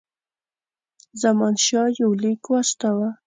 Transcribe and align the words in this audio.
زمانشاه 1.21 1.87
یو 1.99 2.11
لیک 2.21 2.43
واستاوه. 2.51 3.09